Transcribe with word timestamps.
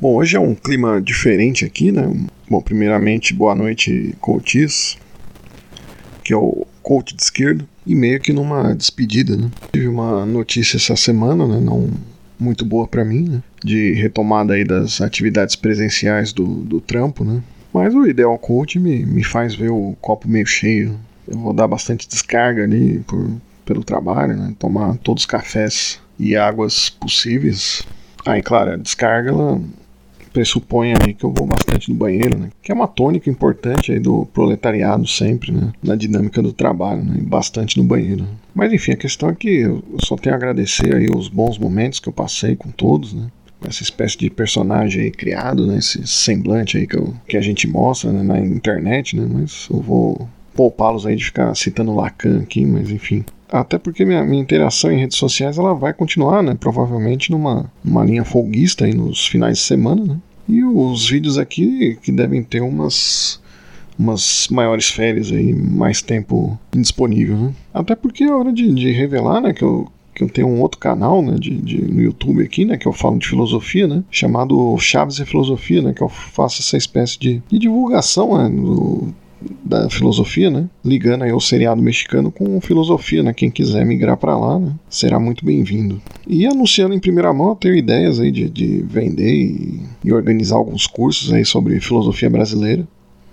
Bom, 0.00 0.14
hoje 0.14 0.34
é 0.34 0.40
um 0.40 0.54
clima 0.54 0.98
diferente 0.98 1.62
aqui, 1.62 1.92
né? 1.92 2.10
Bom, 2.48 2.62
primeiramente, 2.62 3.34
boa 3.34 3.54
noite, 3.54 4.14
coaches, 4.18 4.96
que 6.24 6.32
é 6.32 6.36
o 6.36 6.66
coach 6.82 7.14
de 7.14 7.22
esquerda, 7.22 7.68
e 7.86 7.94
meio 7.94 8.18
que 8.18 8.32
numa 8.32 8.74
despedida, 8.74 9.36
né? 9.36 9.50
Tive 9.70 9.88
uma 9.88 10.24
notícia 10.24 10.78
essa 10.78 10.96
semana, 10.96 11.46
né? 11.46 11.60
Não 11.60 11.90
muito 12.38 12.64
boa 12.64 12.88
para 12.88 13.04
mim, 13.04 13.28
né? 13.28 13.42
De 13.62 13.92
retomada 13.92 14.54
aí 14.54 14.64
das 14.64 15.02
atividades 15.02 15.54
presenciais 15.54 16.32
do, 16.32 16.46
do 16.46 16.80
trampo, 16.80 17.22
né? 17.22 17.42
Mas 17.70 17.94
o 17.94 18.06
Ideal 18.06 18.38
Coach 18.38 18.78
me, 18.78 19.04
me 19.04 19.22
faz 19.22 19.54
ver 19.54 19.70
o 19.70 19.94
copo 20.00 20.26
meio 20.26 20.46
cheio. 20.46 20.98
Eu 21.28 21.36
vou 21.36 21.52
dar 21.52 21.68
bastante 21.68 22.08
descarga 22.08 22.64
ali 22.64 23.00
por, 23.00 23.30
pelo 23.66 23.84
trabalho, 23.84 24.34
né? 24.34 24.54
Tomar 24.58 24.96
todos 24.96 25.24
os 25.24 25.26
cafés 25.26 26.00
e 26.18 26.34
águas 26.36 26.88
possíveis. 26.88 27.82
Aí, 28.24 28.42
claro, 28.42 28.72
a 28.72 28.76
descarga 28.76 29.28
ela 29.28 29.60
pressupõe 30.32 30.92
aí 30.92 31.14
que 31.14 31.24
eu 31.24 31.32
vou 31.32 31.46
bastante 31.46 31.90
no 31.90 31.96
banheiro, 31.96 32.38
né? 32.38 32.50
Que 32.62 32.72
é 32.72 32.74
uma 32.74 32.88
tônica 32.88 33.28
importante 33.28 33.92
aí 33.92 33.98
do 33.98 34.26
proletariado 34.26 35.06
sempre, 35.06 35.52
né? 35.52 35.72
Na 35.82 35.96
dinâmica 35.96 36.42
do 36.42 36.52
trabalho, 36.52 37.04
né? 37.04 37.18
Bastante 37.22 37.78
no 37.78 37.84
banheiro. 37.84 38.26
Mas 38.54 38.72
enfim, 38.72 38.92
a 38.92 38.96
questão 38.96 39.30
é 39.30 39.34
que 39.34 39.60
eu 39.60 39.82
só 40.04 40.16
tenho 40.16 40.34
a 40.34 40.38
agradecer 40.38 40.94
aí 40.94 41.08
os 41.14 41.28
bons 41.28 41.58
momentos 41.58 42.00
que 42.00 42.08
eu 42.08 42.12
passei 42.12 42.56
com 42.56 42.70
todos, 42.70 43.12
né? 43.12 43.28
essa 43.66 43.82
espécie 43.82 44.16
de 44.16 44.30
personagem 44.30 45.02
aí 45.02 45.10
criado, 45.10 45.66
né? 45.66 45.78
Esse 45.78 46.06
semblante 46.06 46.78
aí 46.78 46.86
que, 46.86 46.96
eu, 46.96 47.14
que 47.28 47.36
a 47.36 47.40
gente 47.40 47.68
mostra 47.68 48.10
né? 48.10 48.22
na 48.22 48.40
internet, 48.40 49.16
né? 49.16 49.28
Mas 49.30 49.68
eu 49.70 49.80
vou 49.80 50.28
poupá-los 50.54 51.06
aí 51.06 51.16
de 51.16 51.24
ficar 51.24 51.54
citando 51.54 51.94
Lacan 51.94 52.40
aqui, 52.40 52.64
mas 52.64 52.90
enfim. 52.90 53.24
Até 53.50 53.78
porque 53.78 54.04
minha, 54.04 54.22
minha 54.24 54.42
interação 54.42 54.92
em 54.92 54.98
redes 54.98 55.16
sociais 55.16 55.58
ela 55.58 55.74
vai 55.74 55.92
continuar, 55.92 56.42
né? 56.42 56.56
Provavelmente 56.58 57.30
numa, 57.30 57.70
numa 57.84 58.04
linha 58.04 58.24
folguista 58.24 58.84
aí 58.84 58.94
nos 58.94 59.26
finais 59.26 59.58
de 59.58 59.64
semana, 59.64 60.04
né? 60.04 60.16
E 60.48 60.64
os 60.64 61.08
vídeos 61.08 61.38
aqui 61.38 61.98
que 62.02 62.10
devem 62.10 62.42
ter 62.42 62.60
umas 62.60 63.40
umas 63.98 64.48
maiores 64.50 64.88
férias 64.88 65.30
aí, 65.30 65.52
mais 65.52 66.00
tempo 66.00 66.58
indisponível, 66.74 67.36
né? 67.36 67.54
Até 67.74 67.94
porque 67.94 68.24
é 68.24 68.34
hora 68.34 68.50
de, 68.50 68.72
de 68.72 68.90
revelar, 68.90 69.42
né, 69.42 69.52
que 69.52 69.62
eu, 69.62 69.88
que 70.14 70.24
eu 70.24 70.28
tenho 70.28 70.48
um 70.48 70.62
outro 70.62 70.80
canal, 70.80 71.20
né, 71.20 71.36
de, 71.38 71.54
de, 71.60 71.82
no 71.82 72.00
YouTube 72.00 72.42
aqui, 72.42 72.64
né, 72.64 72.78
que 72.78 72.88
eu 72.88 72.94
falo 72.94 73.18
de 73.18 73.28
filosofia, 73.28 73.86
né, 73.86 74.02
chamado 74.10 74.74
Chaves 74.78 75.18
e 75.18 75.26
Filosofia, 75.26 75.82
né, 75.82 75.92
que 75.92 76.02
eu 76.02 76.08
faço 76.08 76.62
essa 76.62 76.78
espécie 76.78 77.18
de, 77.18 77.42
de 77.46 77.58
divulgação, 77.58 78.38
né, 78.38 78.48
do, 78.48 79.14
da 79.64 79.88
filosofia, 79.88 80.50
né? 80.50 80.68
Ligando 80.84 81.22
aí 81.22 81.32
o 81.32 81.40
seriado 81.40 81.80
mexicano 81.80 82.30
com 82.30 82.60
filosofia, 82.60 83.22
né? 83.22 83.32
Quem 83.32 83.50
quiser 83.50 83.84
migrar 83.84 84.16
para 84.16 84.36
lá, 84.36 84.58
né? 84.58 84.72
Será 84.88 85.18
muito 85.18 85.44
bem-vindo. 85.44 86.00
E 86.26 86.46
anunciando 86.46 86.94
em 86.94 87.00
primeira 87.00 87.32
mão, 87.32 87.50
eu 87.50 87.56
tenho 87.56 87.74
ideias 87.74 88.20
aí 88.20 88.30
de, 88.30 88.48
de 88.50 88.82
vender 88.82 89.32
e, 89.32 89.80
e, 90.04 90.12
organizar 90.12 90.56
alguns 90.56 90.86
cursos 90.86 91.32
aí 91.32 91.44
sobre 91.44 91.80
filosofia 91.80 92.28
brasileira 92.28 92.86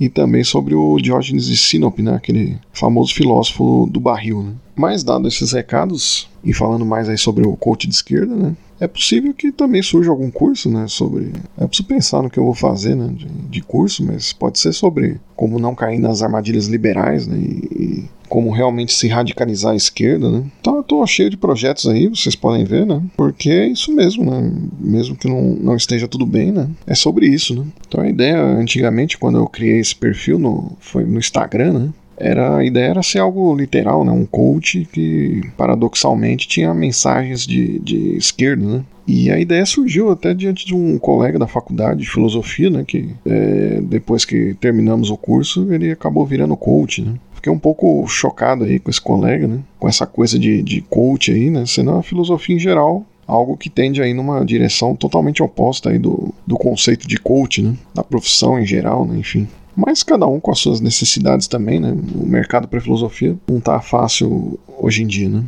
e 0.00 0.08
também 0.08 0.42
sobre 0.42 0.74
o 0.74 0.96
Diógenes 0.96 1.44
de 1.44 1.56
Sinope, 1.56 2.02
né? 2.02 2.14
Aquele 2.14 2.58
famoso 2.72 3.14
filósofo 3.14 3.86
do 3.92 4.00
barril, 4.00 4.42
né? 4.42 4.52
Mas 4.74 5.04
dado 5.04 5.28
esses 5.28 5.52
recados 5.52 6.30
e 6.42 6.54
falando 6.54 6.86
mais 6.86 7.06
aí 7.08 7.18
sobre 7.18 7.46
o 7.46 7.54
coach 7.54 7.86
de 7.86 7.94
esquerda, 7.94 8.34
né? 8.34 8.56
É 8.80 8.88
possível 8.88 9.34
que 9.34 9.52
também 9.52 9.82
surja 9.82 10.10
algum 10.10 10.30
curso, 10.30 10.70
né, 10.70 10.86
sobre... 10.88 11.32
É 11.58 11.66
preciso 11.66 11.86
pensar 11.86 12.22
no 12.22 12.30
que 12.30 12.38
eu 12.38 12.44
vou 12.44 12.54
fazer, 12.54 12.94
né, 12.94 13.12
de, 13.14 13.26
de 13.26 13.60
curso, 13.60 14.02
mas 14.02 14.32
pode 14.32 14.58
ser 14.58 14.72
sobre 14.72 15.20
como 15.36 15.58
não 15.58 15.74
cair 15.74 15.98
nas 15.98 16.22
armadilhas 16.22 16.66
liberais, 16.66 17.26
né, 17.26 17.36
e, 17.36 17.68
e 17.70 18.10
como 18.26 18.50
realmente 18.50 18.94
se 18.94 19.06
radicalizar 19.06 19.72
à 19.72 19.76
esquerda, 19.76 20.30
né. 20.30 20.44
Então 20.62 20.69
tô 21.00 21.06
cheio 21.06 21.30
de 21.30 21.36
projetos 21.36 21.86
aí, 21.86 22.08
vocês 22.08 22.34
podem 22.34 22.64
ver, 22.64 22.84
né, 22.84 23.02
porque 23.16 23.48
é 23.48 23.66
isso 23.68 23.90
mesmo, 23.94 24.30
né, 24.30 24.52
mesmo 24.78 25.16
que 25.16 25.26
não, 25.26 25.40
não 25.54 25.76
esteja 25.76 26.06
tudo 26.06 26.26
bem, 26.26 26.52
né, 26.52 26.68
é 26.86 26.94
sobre 26.94 27.26
isso, 27.26 27.54
né. 27.54 27.64
Então 27.88 28.02
a 28.02 28.08
ideia, 28.08 28.38
antigamente, 28.42 29.16
quando 29.16 29.38
eu 29.38 29.46
criei 29.46 29.78
esse 29.78 29.96
perfil, 29.96 30.38
no, 30.38 30.76
foi 30.78 31.04
no 31.04 31.18
Instagram, 31.18 31.72
né, 31.72 31.88
era 32.20 32.58
a 32.58 32.64
ideia 32.64 32.90
era 32.90 33.02
ser 33.02 33.18
algo 33.18 33.54
literal, 33.54 34.04
né? 34.04 34.12
Um 34.12 34.26
coach 34.26 34.86
que 34.92 35.42
paradoxalmente 35.56 36.46
tinha 36.46 36.72
mensagens 36.74 37.46
de, 37.46 37.78
de 37.80 38.16
esquerda, 38.16 38.64
né? 38.64 38.84
E 39.06 39.30
a 39.30 39.40
ideia 39.40 39.66
surgiu 39.66 40.10
até 40.10 40.32
diante 40.32 40.64
de 40.64 40.74
um 40.74 40.98
colega 40.98 41.38
da 41.38 41.46
faculdade 41.46 42.00
de 42.00 42.10
filosofia, 42.10 42.70
né? 42.70 42.84
Que 42.86 43.08
é, 43.26 43.80
depois 43.82 44.24
que 44.24 44.54
terminamos 44.60 45.10
o 45.10 45.16
curso, 45.16 45.72
ele 45.72 45.90
acabou 45.90 46.24
virando 46.24 46.56
coach, 46.56 47.02
né? 47.02 47.14
Fiquei 47.34 47.50
um 47.50 47.58
pouco 47.58 48.06
chocado 48.06 48.64
aí 48.64 48.78
com 48.78 48.90
esse 48.90 49.00
colega, 49.00 49.48
né? 49.48 49.60
Com 49.78 49.88
essa 49.88 50.06
coisa 50.06 50.38
de, 50.38 50.62
de 50.62 50.82
coach 50.82 51.32
aí, 51.32 51.50
né? 51.50 51.64
Senão 51.66 51.98
a 51.98 52.02
filosofia 52.02 52.54
em 52.54 52.60
geral 52.60 53.04
algo 53.26 53.56
que 53.56 53.70
tende 53.70 54.02
aí 54.02 54.12
numa 54.12 54.44
direção 54.44 54.96
totalmente 54.96 55.40
oposta 55.40 55.90
aí 55.90 55.98
do, 55.98 56.34
do 56.44 56.56
conceito 56.56 57.06
de 57.06 57.16
coach, 57.16 57.62
né? 57.62 57.74
Da 57.94 58.02
profissão 58.02 58.58
em 58.58 58.66
geral, 58.66 59.06
né? 59.06 59.16
Enfim. 59.18 59.48
Mas 59.76 60.02
cada 60.02 60.26
um 60.26 60.40
com 60.40 60.50
as 60.50 60.58
suas 60.58 60.80
necessidades 60.80 61.46
também, 61.46 61.80
né? 61.80 61.96
O 62.14 62.26
mercado 62.26 62.68
para 62.68 62.80
filosofia 62.80 63.36
não 63.48 63.60
tá 63.60 63.80
fácil 63.80 64.58
hoje 64.78 65.02
em 65.02 65.06
dia, 65.06 65.28
né? 65.28 65.44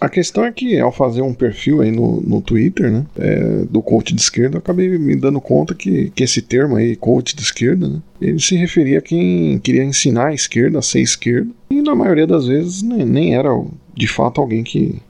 A 0.00 0.08
questão 0.08 0.44
é 0.44 0.52
que 0.52 0.78
ao 0.78 0.92
fazer 0.92 1.22
um 1.22 1.34
perfil 1.34 1.80
aí 1.80 1.90
no, 1.90 2.20
no 2.20 2.40
Twitter, 2.40 2.90
né, 2.90 3.04
é, 3.18 3.64
do 3.68 3.82
coach 3.82 4.14
de 4.14 4.20
esquerda, 4.20 4.56
eu 4.56 4.60
acabei 4.60 4.96
me 4.96 5.16
dando 5.16 5.40
conta 5.40 5.74
que, 5.74 6.10
que 6.10 6.22
esse 6.22 6.40
termo 6.40 6.76
aí, 6.76 6.94
coach 6.94 7.34
de 7.34 7.42
esquerda, 7.42 7.88
né, 7.88 8.00
ele 8.20 8.38
se 8.38 8.54
referia 8.54 8.98
a 8.98 9.02
quem 9.02 9.58
queria 9.58 9.82
ensinar 9.82 10.28
a 10.28 10.34
esquerda 10.34 10.78
a 10.78 10.82
ser 10.82 11.00
esquerda, 11.00 11.50
e 11.68 11.82
na 11.82 11.96
maioria 11.96 12.28
das 12.28 12.46
vezes 12.46 12.82
nem, 12.82 13.04
nem 13.04 13.34
era 13.34 13.50
de 13.92 14.06
fato 14.06 14.40
alguém 14.40 14.62
que 14.62 15.02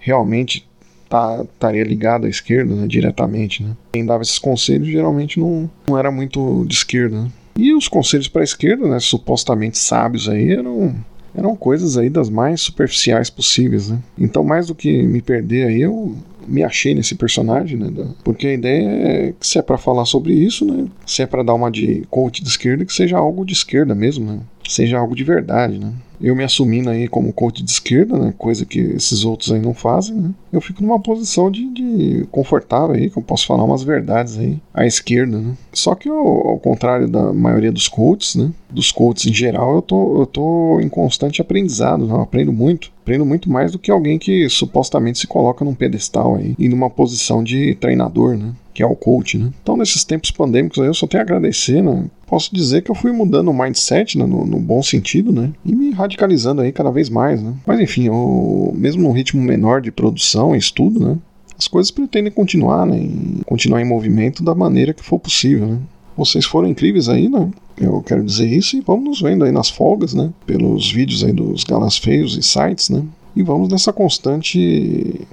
realmente 0.00 0.66
tá, 1.08 1.44
estaria 1.44 1.84
ligado 1.84 2.26
à 2.26 2.28
esquerda 2.28 2.74
né, 2.74 2.86
diretamente. 2.88 3.62
Né. 3.62 3.76
Quem 3.92 4.04
dava 4.04 4.22
esses 4.22 4.38
conselhos 4.38 4.88
geralmente 4.88 5.38
não, 5.38 5.70
não 5.88 5.96
era 5.96 6.10
muito 6.10 6.64
de 6.66 6.74
esquerda. 6.74 7.22
Né. 7.22 7.30
E 7.56 7.74
os 7.74 7.88
conselhos 7.88 8.28
para 8.28 8.42
a 8.42 8.44
esquerda, 8.44 8.86
né, 8.86 9.00
supostamente 9.00 9.78
sábios 9.78 10.28
aí, 10.28 10.52
eram, 10.52 10.94
eram 11.34 11.56
coisas 11.56 11.96
aí 11.96 12.10
das 12.10 12.28
mais 12.28 12.60
superficiais 12.60 13.30
possíveis, 13.30 13.88
né? 13.88 13.98
Então, 14.18 14.44
mais 14.44 14.66
do 14.66 14.74
que 14.74 15.02
me 15.02 15.22
perder 15.22 15.68
aí, 15.68 15.80
eu 15.80 16.14
me 16.46 16.62
achei 16.62 16.94
nesse 16.94 17.14
personagem, 17.14 17.76
né? 17.76 17.90
Porque 18.22 18.46
a 18.46 18.52
ideia 18.52 18.88
é 18.88 19.34
que 19.38 19.46
se 19.46 19.58
é 19.58 19.62
para 19.62 19.78
falar 19.78 20.04
sobre 20.04 20.32
isso, 20.32 20.64
né? 20.64 20.86
Se 21.04 21.22
é 21.22 21.26
para 21.26 21.42
dar 21.42 21.54
uma 21.54 21.70
de 21.70 22.06
coach 22.10 22.42
de 22.42 22.48
esquerda, 22.48 22.84
que 22.84 22.92
seja 22.92 23.16
algo 23.16 23.44
de 23.44 23.52
esquerda 23.52 23.94
mesmo, 23.94 24.24
né? 24.24 24.40
Seja 24.68 24.98
algo 24.98 25.14
de 25.14 25.24
verdade, 25.24 25.78
né? 25.78 25.92
eu 26.20 26.34
me 26.34 26.44
assumindo 26.44 26.90
aí 26.90 27.08
como 27.08 27.32
coach 27.32 27.62
de 27.62 27.70
esquerda, 27.70 28.18
né, 28.18 28.32
coisa 28.36 28.64
que 28.64 28.78
esses 28.78 29.24
outros 29.24 29.52
aí 29.52 29.60
não 29.60 29.74
fazem, 29.74 30.16
né, 30.16 30.30
eu 30.52 30.60
fico 30.60 30.82
numa 30.82 31.00
posição 31.00 31.50
de, 31.50 31.68
de 31.70 32.26
confortável 32.30 32.94
aí, 32.94 33.10
que 33.10 33.18
eu 33.18 33.22
posso 33.22 33.46
falar 33.46 33.64
umas 33.64 33.82
verdades 33.82 34.38
aí 34.38 34.58
à 34.72 34.86
esquerda, 34.86 35.38
né. 35.38 35.54
Só 35.72 35.94
que 35.94 36.08
ao, 36.08 36.48
ao 36.48 36.58
contrário 36.58 37.08
da 37.08 37.32
maioria 37.32 37.72
dos 37.72 37.88
coaches, 37.88 38.34
né, 38.34 38.50
dos 38.70 38.90
coaches 38.90 39.26
em 39.26 39.34
geral, 39.34 39.76
eu 39.76 39.82
tô, 39.82 40.20
eu 40.20 40.26
tô 40.26 40.80
em 40.80 40.88
constante 40.88 41.40
aprendizado, 41.40 42.06
né, 42.06 42.12
eu 42.12 42.20
aprendo 42.20 42.52
muito, 42.52 42.90
aprendo 43.02 43.26
muito 43.26 43.50
mais 43.50 43.72
do 43.72 43.78
que 43.78 43.90
alguém 43.90 44.18
que 44.18 44.48
supostamente 44.48 45.18
se 45.18 45.26
coloca 45.26 45.64
num 45.64 45.74
pedestal 45.74 46.36
aí 46.36 46.54
e 46.58 46.68
numa 46.68 46.90
posição 46.90 47.42
de 47.44 47.74
treinador, 47.74 48.36
né 48.36 48.52
que 48.76 48.82
é 48.82 48.86
o 48.86 48.94
coach, 48.94 49.38
né? 49.38 49.50
Então, 49.62 49.74
nesses 49.74 50.04
tempos 50.04 50.30
pandêmicos 50.30 50.78
aí, 50.78 50.86
eu 50.86 50.92
só 50.92 51.06
tenho 51.06 51.22
a 51.22 51.24
agradecer, 51.24 51.82
né? 51.82 52.04
Posso 52.26 52.54
dizer 52.54 52.82
que 52.82 52.90
eu 52.90 52.94
fui 52.94 53.10
mudando 53.10 53.48
o 53.48 53.54
mindset, 53.54 54.18
né, 54.18 54.26
no, 54.26 54.44
no, 54.44 54.60
bom 54.60 54.82
sentido, 54.82 55.32
né? 55.32 55.50
E 55.64 55.74
me 55.74 55.92
radicalizando 55.92 56.60
aí 56.60 56.70
cada 56.72 56.90
vez 56.90 57.08
mais, 57.08 57.42
né? 57.42 57.54
Mas 57.64 57.80
enfim, 57.80 58.08
eu, 58.08 58.74
mesmo 58.76 59.02
num 59.02 59.12
ritmo 59.12 59.40
menor 59.40 59.80
de 59.80 59.90
produção 59.90 60.54
e 60.54 60.58
estudo, 60.58 61.00
né? 61.00 61.16
As 61.58 61.66
coisas 61.66 61.90
pretendem 61.90 62.30
continuar, 62.30 62.84
né? 62.84 62.98
E 62.98 63.40
continuar 63.46 63.80
em 63.80 63.86
movimento 63.86 64.44
da 64.44 64.54
maneira 64.54 64.92
que 64.92 65.02
for 65.02 65.18
possível, 65.18 65.66
né? 65.68 65.78
Vocês 66.14 66.44
foram 66.44 66.68
incríveis 66.68 67.08
aí, 67.08 67.30
né? 67.30 67.50
Eu 67.80 68.02
quero 68.02 68.22
dizer 68.22 68.46
isso 68.46 68.76
e 68.76 68.82
vamos 68.82 69.04
nos 69.04 69.22
vendo 69.22 69.42
aí 69.42 69.52
nas 69.52 69.70
folgas, 69.70 70.12
né? 70.12 70.30
Pelos 70.44 70.92
vídeos 70.92 71.24
aí 71.24 71.32
dos 71.32 71.64
galãs 71.64 71.96
feios 71.96 72.36
e 72.36 72.42
sites, 72.42 72.90
né? 72.90 73.02
E 73.34 73.42
vamos 73.42 73.70
nessa 73.70 73.90
constante 73.90 75.26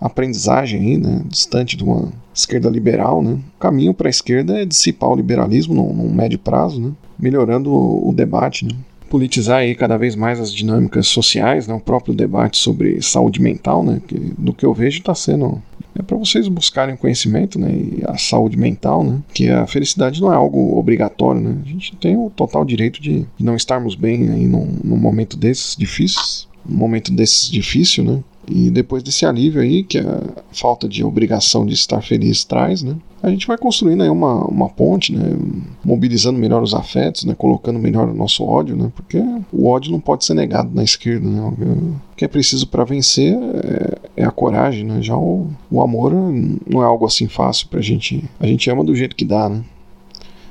aprendizagem 0.00 0.80
aí, 0.80 0.96
né, 0.96 1.22
distante 1.26 1.76
de 1.76 1.84
uma 1.84 2.12
esquerda 2.34 2.68
liberal, 2.68 3.22
né. 3.22 3.38
O 3.56 3.58
caminho 3.58 3.92
para 3.92 4.08
a 4.08 4.10
esquerda 4.10 4.60
é 4.60 4.64
dissipar 4.64 5.10
o 5.10 5.16
liberalismo 5.16 5.74
num, 5.74 5.92
num 5.92 6.12
médio 6.12 6.38
prazo, 6.38 6.80
né, 6.80 6.92
melhorando 7.18 7.72
o, 7.72 8.10
o 8.10 8.12
debate, 8.12 8.64
né. 8.64 8.72
Politizar 9.10 9.60
aí 9.60 9.74
cada 9.74 9.96
vez 9.96 10.14
mais 10.14 10.38
as 10.38 10.52
dinâmicas 10.52 11.06
sociais, 11.06 11.66
né, 11.66 11.74
o 11.74 11.80
próprio 11.80 12.14
debate 12.14 12.58
sobre 12.58 13.00
saúde 13.00 13.40
mental, 13.40 13.82
né, 13.82 14.00
que 14.06 14.14
do 14.38 14.52
que 14.52 14.66
eu 14.66 14.74
vejo 14.74 14.98
está 14.98 15.14
sendo 15.14 15.62
é 15.98 16.02
para 16.02 16.16
vocês 16.16 16.46
buscarem 16.46 16.96
conhecimento, 16.96 17.58
né, 17.58 17.72
e 17.72 18.02
a 18.06 18.16
saúde 18.16 18.56
mental, 18.56 19.02
né, 19.02 19.18
que 19.34 19.50
a 19.50 19.66
felicidade 19.66 20.20
não 20.20 20.32
é 20.32 20.36
algo 20.36 20.78
obrigatório, 20.78 21.40
né, 21.40 21.56
a 21.64 21.68
gente 21.68 21.96
tem 21.96 22.16
o 22.16 22.30
total 22.30 22.64
direito 22.64 23.02
de 23.02 23.26
não 23.40 23.56
estarmos 23.56 23.96
bem 23.96 24.28
aí 24.30 24.46
num, 24.46 24.78
num 24.84 24.96
momento 24.96 25.36
desses 25.36 25.74
difíceis, 25.74 26.46
num 26.64 26.76
momento 26.76 27.12
desses 27.12 27.50
difícil, 27.50 28.04
né, 28.04 28.22
E 28.50 28.70
depois 28.70 29.02
desse 29.02 29.26
alívio 29.26 29.60
aí, 29.60 29.82
que 29.82 29.98
a 29.98 30.22
falta 30.52 30.88
de 30.88 31.04
obrigação 31.04 31.66
de 31.66 31.74
estar 31.74 32.02
feliz 32.02 32.44
traz, 32.44 32.82
né? 32.82 32.96
A 33.22 33.30
gente 33.30 33.46
vai 33.46 33.58
construindo 33.58 34.02
aí 34.02 34.08
uma, 34.08 34.44
uma 34.44 34.68
ponte, 34.68 35.12
né? 35.12 35.36
Mobilizando 35.84 36.38
melhor 36.38 36.62
os 36.62 36.72
afetos, 36.72 37.24
né? 37.24 37.34
Colocando 37.36 37.78
melhor 37.78 38.08
o 38.08 38.14
nosso 38.14 38.44
ódio, 38.44 38.76
né? 38.76 38.92
Porque 38.94 39.18
o 39.52 39.66
ódio 39.66 39.90
não 39.90 40.00
pode 40.00 40.24
ser 40.24 40.34
negado 40.34 40.70
na 40.72 40.84
esquerda, 40.84 41.28
né? 41.28 41.40
O 41.40 42.16
que 42.16 42.24
é 42.24 42.28
preciso 42.28 42.66
para 42.68 42.84
vencer 42.84 43.36
é, 43.36 44.22
é, 44.22 44.24
a 44.24 44.30
coragem, 44.30 44.84
né? 44.84 45.02
Já 45.02 45.16
o, 45.16 45.48
o 45.70 45.82
amor 45.82 46.12
não 46.12 46.82
é 46.82 46.86
algo 46.86 47.06
assim 47.06 47.26
fácil 47.26 47.68
pra 47.68 47.80
gente. 47.80 48.24
A 48.38 48.46
gente 48.46 48.70
ama 48.70 48.84
do 48.84 48.94
jeito 48.94 49.16
que 49.16 49.24
dá, 49.24 49.48
né? 49.48 49.62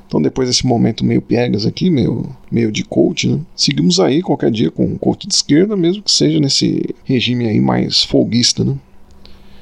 Então, 0.08 0.22
depois 0.22 0.48
desse 0.48 0.66
momento 0.66 1.04
meio 1.04 1.20
piegas 1.20 1.66
aqui, 1.66 1.90
meio, 1.90 2.24
meio 2.50 2.72
de 2.72 2.82
coach, 2.82 3.28
né? 3.28 3.40
Seguimos 3.54 4.00
aí 4.00 4.22
qualquer 4.22 4.50
dia 4.50 4.70
com 4.70 4.86
um 4.86 4.96
coach 4.96 5.28
de 5.28 5.34
esquerda, 5.34 5.76
mesmo 5.76 6.02
que 6.02 6.10
seja 6.10 6.40
nesse 6.40 6.94
regime 7.04 7.46
aí 7.46 7.60
mais 7.60 8.02
folguista, 8.02 8.64
né? 8.64 8.74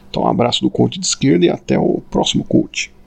Então, 0.09 0.23
um 0.23 0.29
abraço 0.29 0.63
do 0.63 0.71
coach 0.71 1.01
de 1.01 1.07
esquerda 1.07 1.45
e 1.45 1.51
até 1.51 1.77
o 1.77 2.01
próximo 2.11 2.45
coach. 2.45 2.93